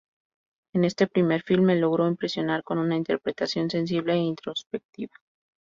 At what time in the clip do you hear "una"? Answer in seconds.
2.79-2.95